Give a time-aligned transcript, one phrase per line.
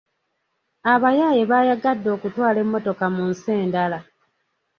[0.93, 3.99] Abayaaye baayagadde okutwala emmotoka mu nsi endala.